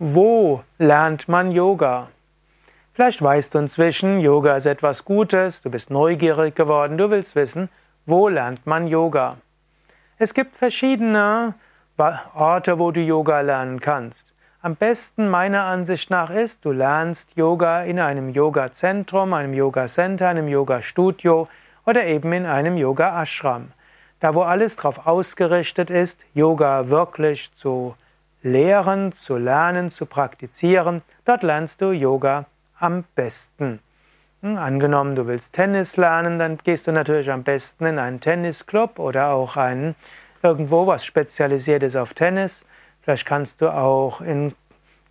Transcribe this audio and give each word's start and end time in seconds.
Wo 0.00 0.62
lernt 0.78 1.28
man 1.28 1.50
Yoga? 1.50 2.06
Vielleicht 2.92 3.20
weißt 3.20 3.52
du 3.52 3.58
inzwischen, 3.58 4.20
Yoga 4.20 4.54
ist 4.54 4.66
etwas 4.66 5.04
Gutes, 5.04 5.60
du 5.60 5.70
bist 5.70 5.90
neugierig 5.90 6.54
geworden, 6.54 6.96
du 6.96 7.10
willst 7.10 7.34
wissen, 7.34 7.68
wo 8.06 8.28
lernt 8.28 8.64
man 8.64 8.86
Yoga? 8.86 9.38
Es 10.16 10.34
gibt 10.34 10.54
verschiedene 10.56 11.54
Orte, 11.96 12.78
wo 12.78 12.92
du 12.92 13.00
Yoga 13.00 13.40
lernen 13.40 13.80
kannst. 13.80 14.32
Am 14.62 14.76
besten 14.76 15.28
meiner 15.28 15.64
Ansicht 15.64 16.10
nach 16.10 16.30
ist, 16.30 16.64
du 16.64 16.70
lernst 16.70 17.34
Yoga 17.34 17.82
in 17.82 17.98
einem 17.98 18.28
Yoga-Zentrum, 18.28 19.32
einem 19.32 19.52
Yoga-Center, 19.52 20.28
einem 20.28 20.46
Yoga-Studio 20.46 21.48
oder 21.86 22.04
eben 22.04 22.32
in 22.32 22.46
einem 22.46 22.76
Yoga-Ashram. 22.76 23.72
Da, 24.20 24.36
wo 24.36 24.42
alles 24.42 24.76
darauf 24.76 25.08
ausgerichtet 25.08 25.90
ist, 25.90 26.20
Yoga 26.34 26.88
wirklich 26.88 27.52
zu 27.54 27.96
lehren, 28.42 29.12
zu 29.12 29.36
lernen, 29.36 29.90
zu 29.90 30.06
praktizieren, 30.06 31.02
dort 31.24 31.42
lernst 31.42 31.80
du 31.80 31.92
Yoga 31.92 32.46
am 32.78 33.04
besten. 33.14 33.80
Hm, 34.42 34.56
angenommen, 34.56 35.16
du 35.16 35.26
willst 35.26 35.54
Tennis 35.54 35.96
lernen, 35.96 36.38
dann 36.38 36.58
gehst 36.58 36.86
du 36.86 36.92
natürlich 36.92 37.30
am 37.30 37.42
besten 37.42 37.86
in 37.86 37.98
einen 37.98 38.20
Tennisclub 38.20 38.98
oder 38.98 39.30
auch 39.30 39.56
einen, 39.56 39.96
irgendwo, 40.42 40.86
was 40.86 41.04
spezialisiert 41.04 41.82
ist 41.82 41.96
auf 41.96 42.14
Tennis. 42.14 42.64
Vielleicht 43.02 43.26
kannst 43.26 43.60
du 43.60 43.68
auch 43.68 44.20
in 44.20 44.54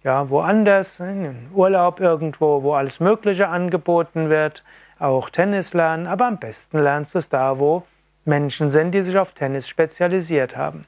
ja, 0.03 0.29
woanders, 0.29 1.01
in 1.01 1.49
Urlaub 1.53 1.99
irgendwo, 1.99 2.63
wo 2.63 2.75
alles 2.75 3.01
Mögliche 3.01 3.49
angeboten 3.49 4.29
wird, 4.29 4.63
auch 4.99 5.29
Tennis 5.29 5.73
lernen, 5.73 6.07
aber 6.07 6.27
am 6.27 6.37
besten 6.37 6.79
lernst 6.79 7.13
du 7.13 7.19
es 7.19 7.27
da, 7.27 7.59
wo 7.59 7.83
Menschen 8.23 8.69
sind, 8.69 8.91
die 8.91 9.01
sich 9.01 9.17
auf 9.17 9.33
Tennis 9.33 9.67
spezialisiert 9.67 10.55
haben. 10.55 10.85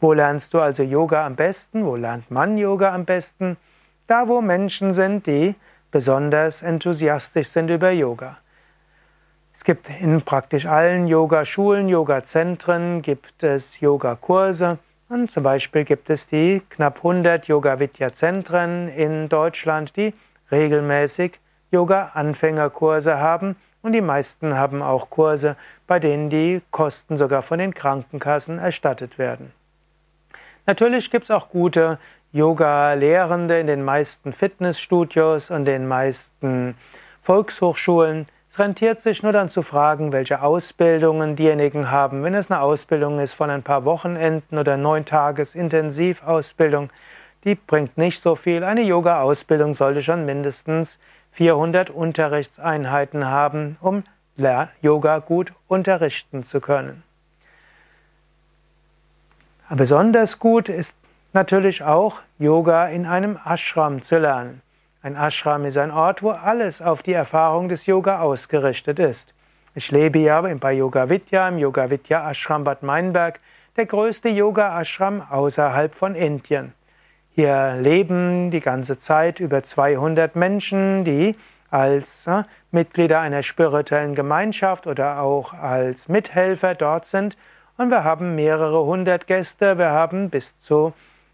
Wo 0.00 0.12
lernst 0.12 0.54
du 0.54 0.60
also 0.60 0.84
Yoga 0.84 1.26
am 1.26 1.34
besten? 1.34 1.84
Wo 1.84 1.96
lernt 1.96 2.30
man 2.30 2.56
Yoga 2.56 2.94
am 2.94 3.04
besten? 3.04 3.56
Da, 4.06 4.28
wo 4.28 4.40
Menschen 4.40 4.92
sind, 4.92 5.26
die 5.26 5.56
besonders 5.90 6.62
enthusiastisch 6.62 7.48
sind 7.48 7.68
über 7.68 7.90
Yoga. 7.90 8.38
Es 9.52 9.64
gibt 9.64 9.90
in 10.00 10.22
praktisch 10.22 10.66
allen 10.66 11.08
Yogaschulen, 11.08 11.88
Yogazentren 11.88 13.02
gibt 13.02 13.42
es 13.42 13.80
Yogakurse 13.80 14.78
und 15.08 15.32
zum 15.32 15.42
Beispiel 15.42 15.84
gibt 15.84 16.10
es 16.10 16.28
die 16.28 16.62
knapp 16.70 16.98
100 16.98 17.48
Yoga 17.48 17.80
Vidya 17.80 18.12
Zentren 18.12 18.88
in 18.88 19.28
Deutschland, 19.28 19.96
die 19.96 20.14
regelmäßig 20.52 21.40
Yoga 21.72 22.12
Anfängerkurse 22.14 23.18
haben 23.18 23.56
und 23.82 23.92
die 23.92 24.00
meisten 24.00 24.54
haben 24.54 24.80
auch 24.80 25.10
Kurse, 25.10 25.56
bei 25.88 25.98
denen 25.98 26.30
die 26.30 26.62
Kosten 26.70 27.16
sogar 27.16 27.42
von 27.42 27.58
den 27.58 27.74
Krankenkassen 27.74 28.60
erstattet 28.60 29.18
werden. 29.18 29.57
Natürlich 30.68 31.10
gibt 31.10 31.24
es 31.24 31.30
auch 31.30 31.48
gute 31.48 31.98
Yoga-Lehrende 32.32 33.58
in 33.58 33.66
den 33.66 33.82
meisten 33.82 34.34
Fitnessstudios 34.34 35.50
und 35.50 35.64
den 35.64 35.88
meisten 35.88 36.74
Volkshochschulen. 37.22 38.26
Es 38.50 38.58
rentiert 38.58 39.00
sich 39.00 39.22
nur 39.22 39.32
dann 39.32 39.48
zu 39.48 39.62
fragen, 39.62 40.12
welche 40.12 40.42
Ausbildungen 40.42 41.36
diejenigen 41.36 41.90
haben. 41.90 42.22
Wenn 42.22 42.34
es 42.34 42.50
eine 42.50 42.60
Ausbildung 42.60 43.18
ist 43.18 43.32
von 43.32 43.48
ein 43.48 43.62
paar 43.62 43.86
Wochenenden 43.86 44.58
oder 44.58 44.76
neun 44.76 45.06
Tages 45.06 45.54
Intensivausbildung, 45.54 46.90
die 47.44 47.54
bringt 47.54 47.96
nicht 47.96 48.20
so 48.20 48.36
viel. 48.36 48.62
Eine 48.62 48.82
Yoga-Ausbildung 48.82 49.72
sollte 49.72 50.02
schon 50.02 50.26
mindestens 50.26 50.98
400 51.30 51.88
Unterrichtseinheiten 51.88 53.24
haben, 53.24 53.78
um 53.80 54.04
Yoga 54.82 55.20
gut 55.20 55.54
unterrichten 55.66 56.42
zu 56.44 56.60
können. 56.60 57.07
Besonders 59.76 60.38
gut 60.38 60.70
ist 60.70 60.96
natürlich 61.34 61.82
auch, 61.82 62.20
Yoga 62.38 62.86
in 62.86 63.04
einem 63.04 63.38
Ashram 63.44 64.00
zu 64.00 64.16
lernen. 64.16 64.62
Ein 65.02 65.14
Ashram 65.14 65.66
ist 65.66 65.76
ein 65.76 65.90
Ort, 65.90 66.22
wo 66.22 66.30
alles 66.30 66.80
auf 66.80 67.02
die 67.02 67.12
Erfahrung 67.12 67.68
des 67.68 67.84
Yoga 67.84 68.20
ausgerichtet 68.20 68.98
ist. 68.98 69.34
Ich 69.74 69.90
lebe 69.90 70.20
ja 70.20 70.40
bei 70.40 70.72
Yoga 70.72 71.10
Vidya, 71.10 71.48
im 71.48 71.58
Yoga 71.58 71.90
Vidya 71.90 72.30
Ashram 72.30 72.64
Bad 72.64 72.82
Meinberg, 72.82 73.40
der 73.76 73.84
größte 73.84 74.30
Yoga 74.30 74.80
Ashram 74.80 75.20
außerhalb 75.28 75.94
von 75.94 76.14
Indien. 76.14 76.72
Hier 77.32 77.76
leben 77.78 78.50
die 78.50 78.60
ganze 78.60 78.98
Zeit 78.98 79.38
über 79.38 79.62
200 79.62 80.34
Menschen, 80.34 81.04
die 81.04 81.36
als 81.70 82.26
äh, 82.26 82.44
Mitglieder 82.70 83.20
einer 83.20 83.42
spirituellen 83.42 84.14
Gemeinschaft 84.14 84.86
oder 84.86 85.20
auch 85.20 85.52
als 85.52 86.08
Mithelfer 86.08 86.74
dort 86.74 87.04
sind 87.04 87.36
und 87.78 87.90
wir 87.90 88.04
haben 88.04 88.34
mehrere 88.34 88.84
hundert 88.84 89.26
Gäste, 89.26 89.78
wir 89.78 89.90
haben 89.90 90.30
bis 90.30 90.58
zu 90.58 90.92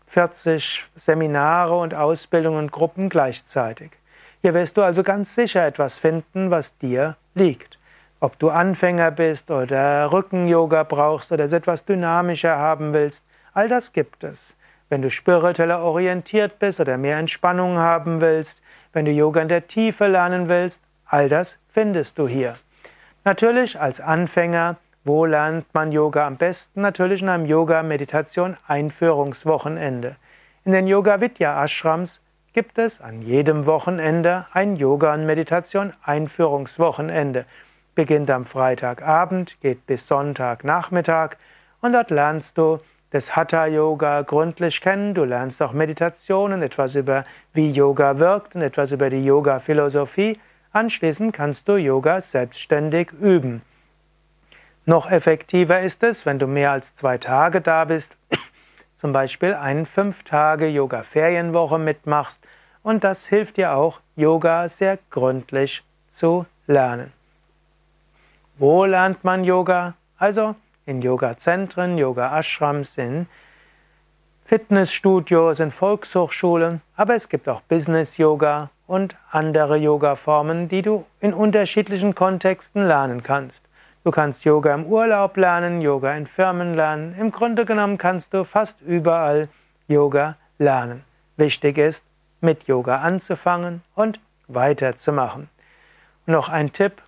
40 0.09 0.85
Seminare 0.95 1.77
und 1.77 1.95
Ausbildungen 1.95 2.59
und 2.59 2.71
Gruppen 2.71 3.09
gleichzeitig. 3.09 3.93
Hier 4.43 4.53
wirst 4.53 4.77
du 4.77 4.83
also 4.83 5.03
ganz 5.03 5.35
sicher 5.35 5.67
etwas 5.67 5.97
finden, 5.97 6.51
was 6.51 6.77
dir 6.77 7.17
liegt. 7.35 7.79
Ob 8.21 8.39
du 8.39 8.51
Anfänger 8.51 9.11
bist 9.11 9.51
oder 9.51 10.13
Rücken-Yoga 10.13 10.83
brauchst 10.83 11.33
oder 11.33 11.45
es 11.45 11.53
etwas 11.53 11.87
dynamischer 11.87 12.57
haben 12.57 12.93
willst, 12.93 13.25
all 13.55 13.69
das 13.69 13.93
gibt 13.95 14.23
es. 14.23 14.55
Wenn 14.91 15.01
du 15.01 15.11
spiritueller 15.11 15.83
orientiert 15.83 16.59
bist 16.59 16.79
oder 16.79 16.99
mehr 16.99 17.17
Entspannung 17.17 17.79
haben 17.79 18.21
willst, 18.21 18.61
wenn 18.93 19.07
du 19.07 19.11
Yoga 19.11 19.41
in 19.41 19.49
der 19.49 19.67
Tiefe 19.67 20.09
lernen 20.09 20.49
willst, 20.51 20.83
all 21.07 21.31
das 21.31 21.59
findest 21.71 22.19
du 22.19 22.29
hier. 22.29 22.57
Natürlich 23.25 23.81
als 23.81 24.03
Anfänger 24.03 24.77
wo 25.05 25.25
lernt 25.27 25.67
man 25.75 25.93
Yoga 25.93 26.27
am 26.27 26.37
besten? 26.37 26.81
Natürlich 26.81 27.21
in 27.21 27.29
einem 27.29 27.45
Yoga-Meditation-Einführungswochenende. 27.45 30.17
In 30.65 30.73
den 30.73 30.87
Yoga-Vidya-Ashrams 30.87 32.23
gibt 32.55 32.79
es 32.79 33.03
an 33.03 33.21
jedem 33.21 33.67
Wochenende 33.67 34.47
ein 34.53 34.77
Yoga- 34.77 35.13
und 35.13 35.27
Meditation-Einführungswochenende. 35.27 37.45
Beginnt 37.95 38.31
am 38.31 38.47
Freitagabend, 38.47 39.61
geht 39.61 39.85
bis 39.87 40.07
Sonntagnachmittag 40.07 41.37
und 41.83 41.93
dort 41.93 42.09
lernst 42.11 42.57
du 42.57 42.79
das 43.11 43.37
Hatha-Yoga 43.37 44.23
gründlich 44.23 44.81
kennen. 44.81 45.13
Du 45.13 45.25
lernst 45.25 45.63
auch 45.63 45.75
Meditationen, 45.75 46.63
etwas 46.63 46.95
über 46.95 47.27
wie 47.53 47.71
Yoga 47.71 48.19
wirkt 48.19 48.55
und 48.55 48.63
etwas 48.63 48.91
über 48.91 49.11
die 49.11 49.23
Yoga-Philosophie. 49.23 50.41
Anschließend 50.73 51.35
kannst 51.35 51.69
du 51.69 51.77
Yoga 51.77 52.23
selbstständig 52.23 53.13
üben. 53.13 53.61
Noch 54.87 55.11
effektiver 55.11 55.81
ist 55.81 56.03
es, 56.03 56.27
wenn 56.27 56.39
du 56.39 56.47
mehr 56.47 56.71
als 56.71 56.93
zwei 56.93 57.17
Tage 57.17 57.63
da 57.63 57.87
bist, 57.87 58.19
zum 58.97 59.13
Beispiel 59.13 59.55
eine 59.55 59.87
fünf 59.87 60.25
Tage 60.25 60.69
Yoga-Ferienwoche 60.69 61.79
mitmachst 61.79 62.43
und 62.83 63.03
das 63.03 63.27
hilft 63.27 63.57
dir 63.57 63.75
auch, 63.75 64.01
Yoga 64.15 64.69
sehr 64.69 64.99
gründlich 65.11 65.83
zu 66.11 66.45
lernen. 66.67 67.13
Wo 68.59 68.85
lernt 68.85 69.25
man 69.25 69.43
Yoga? 69.43 69.95
Also 70.19 70.55
in 70.85 71.01
Yoga-Zentren, 71.01 71.97
Yoga-Ashrams, 71.97 72.99
in 72.99 73.27
Fitnessstudios, 74.45 75.61
in 75.61 75.71
Volkshochschulen, 75.71 76.83
aber 76.95 77.15
es 77.15 77.31
gibt 77.31 77.49
auch 77.49 77.63
Business-Yoga 77.63 78.69
und 78.87 79.17
andere 79.31 79.79
Yoga-Formen, 79.79 80.69
die 80.69 80.83
du 80.83 81.07
in 81.21 81.33
unterschiedlichen 81.33 82.15
Kontexten 82.15 82.87
lernen 82.87 83.23
kannst. 83.23 83.65
Du 84.05 84.11
kannst 84.11 84.45
Yoga 84.45 84.75
im 84.75 84.85
Urlaub 84.85 85.35
lernen, 85.39 85.81
Yoga 85.81 86.15
in 86.15 86.27
Firmen 86.27 86.75
lernen. 86.75 87.15
Im 87.19 87.33
Grunde 87.33 87.65
genommen 87.65 87.97
kannst 87.97 88.35
du 88.35 88.45
fast 88.45 88.83
überall 88.83 89.49
Yoga 89.89 90.37
lernen. 90.59 91.05
Wichtig 91.39 91.79
ist, 91.79 92.05
mit 92.43 92.65
Yoga 92.65 92.97
anzufangen 92.97 93.83
und 93.95 94.21
weiterzumachen. 94.47 95.49
noch 96.27 96.51
ein 96.51 96.71
Tipp, 96.71 97.01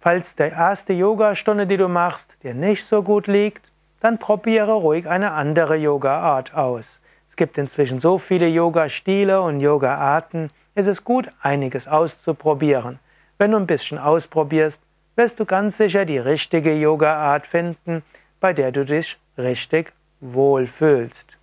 falls 0.00 0.34
die 0.34 0.44
erste 0.44 0.94
Yogastunde, 0.94 1.66
die 1.66 1.76
du 1.76 1.88
machst, 1.88 2.34
dir 2.42 2.54
nicht 2.54 2.86
so 2.86 3.02
gut 3.02 3.26
liegt, 3.26 3.70
dann 4.00 4.16
probiere 4.16 4.72
ruhig 4.72 5.06
eine 5.06 5.32
andere 5.32 5.76
Yoga-Art 5.76 6.54
aus. 6.54 7.02
Es 7.28 7.36
gibt 7.36 7.58
inzwischen 7.58 8.00
so 8.00 8.16
viele 8.16 8.48
Yoga-Stile 8.48 9.42
und 9.42 9.60
Yoga-Arten, 9.60 10.50
es 10.74 10.86
ist 10.86 11.04
gut, 11.04 11.28
einiges 11.42 11.86
auszuprobieren. 11.86 12.98
Wenn 13.36 13.50
du 13.50 13.58
ein 13.58 13.66
bisschen 13.66 13.98
ausprobierst, 13.98 14.82
wirst 15.16 15.40
du 15.40 15.44
ganz 15.44 15.76
sicher 15.76 16.04
die 16.04 16.18
richtige 16.18 16.74
Yoga-Art 16.74 17.46
finden, 17.46 18.02
bei 18.40 18.52
der 18.52 18.72
du 18.72 18.84
dich 18.84 19.18
richtig 19.38 19.92
wohlfühlst. 20.20 21.36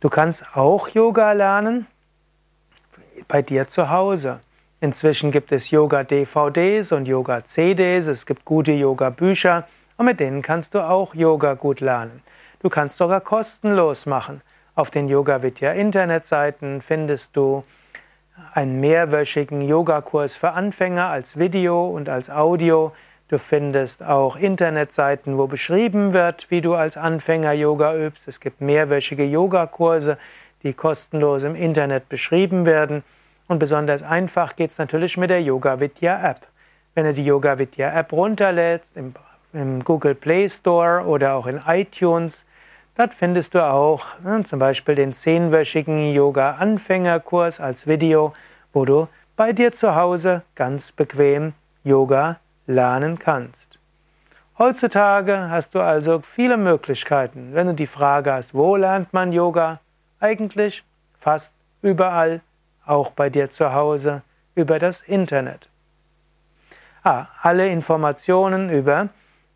Du 0.00 0.08
kannst 0.08 0.44
auch 0.54 0.88
Yoga 0.88 1.32
lernen 1.32 1.86
bei 3.28 3.42
dir 3.42 3.68
zu 3.68 3.90
Hause. 3.90 4.40
Inzwischen 4.80 5.30
gibt 5.30 5.52
es 5.52 5.70
Yoga-DVDs 5.70 6.92
und 6.92 7.06
Yoga-CDs, 7.06 8.06
es 8.06 8.24
gibt 8.24 8.46
gute 8.46 8.72
Yoga-Bücher 8.72 9.68
und 9.98 10.06
mit 10.06 10.20
denen 10.20 10.40
kannst 10.40 10.74
du 10.74 10.80
auch 10.80 11.14
Yoga 11.14 11.52
gut 11.54 11.80
lernen. 11.80 12.22
Du 12.60 12.70
kannst 12.70 12.96
sogar 12.96 13.20
kostenlos 13.20 14.06
machen. 14.06 14.40
Auf 14.74 14.90
den 14.90 15.08
Yoga 15.08 15.42
Vidya 15.42 15.72
Internetseiten 15.72 16.80
findest 16.80 17.36
du 17.36 17.64
einen 18.54 18.80
mehrwöchigen 18.80 19.62
Yogakurs 19.62 20.36
für 20.36 20.52
Anfänger 20.52 21.06
als 21.06 21.38
Video 21.38 21.86
und 21.88 22.08
als 22.08 22.30
Audio. 22.30 22.92
Du 23.28 23.38
findest 23.38 24.02
auch 24.02 24.36
Internetseiten, 24.36 25.38
wo 25.38 25.46
beschrieben 25.46 26.12
wird, 26.12 26.50
wie 26.50 26.60
du 26.60 26.74
als 26.74 26.96
Anfänger 26.96 27.52
Yoga 27.52 27.94
übst. 27.94 28.26
Es 28.26 28.40
gibt 28.40 28.60
mehrwöchige 28.60 29.24
Yogakurse, 29.24 30.18
die 30.62 30.72
kostenlos 30.72 31.44
im 31.44 31.54
Internet 31.54 32.08
beschrieben 32.08 32.66
werden. 32.66 33.04
Und 33.46 33.58
besonders 33.58 34.02
einfach 34.02 34.56
geht 34.56 34.70
es 34.70 34.78
natürlich 34.78 35.16
mit 35.16 35.30
der 35.30 35.42
Yoga 35.42 35.78
Vidya 35.80 36.30
App. 36.30 36.46
Wenn 36.94 37.04
du 37.04 37.14
die 37.14 37.24
Yoga 37.24 37.58
Vidya 37.58 37.96
App 37.98 38.12
runterlädst, 38.12 38.96
im, 38.96 39.14
im 39.52 39.84
Google 39.84 40.14
Play 40.14 40.48
Store 40.48 41.04
oder 41.04 41.34
auch 41.34 41.46
in 41.46 41.60
iTunes, 41.66 42.44
dort 43.00 43.14
findest 43.14 43.54
du 43.54 43.64
auch 43.64 44.04
ne, 44.22 44.44
zum 44.44 44.58
Beispiel 44.58 44.94
den 44.94 45.14
zehnwöchigen 45.14 46.12
Yoga-Anfängerkurs 46.12 47.58
als 47.58 47.86
Video, 47.86 48.34
wo 48.74 48.84
du 48.84 49.08
bei 49.36 49.54
dir 49.54 49.72
zu 49.72 49.94
Hause 49.94 50.42
ganz 50.54 50.92
bequem 50.92 51.54
Yoga 51.82 52.40
lernen 52.66 53.18
kannst. 53.18 53.78
Heutzutage 54.58 55.48
hast 55.48 55.74
du 55.74 55.80
also 55.80 56.20
viele 56.20 56.58
Möglichkeiten. 56.58 57.54
Wenn 57.54 57.68
du 57.68 57.74
die 57.74 57.86
Frage 57.86 58.34
hast, 58.34 58.52
wo 58.52 58.76
lernt 58.76 59.14
man 59.14 59.32
Yoga? 59.32 59.80
Eigentlich 60.20 60.84
fast 61.18 61.54
überall, 61.80 62.42
auch 62.84 63.12
bei 63.12 63.30
dir 63.30 63.48
zu 63.48 63.72
Hause, 63.72 64.20
über 64.54 64.78
das 64.78 65.00
Internet. 65.00 65.70
Ah, 67.02 67.28
alle 67.40 67.66
Informationen 67.70 68.68
über 68.68 69.08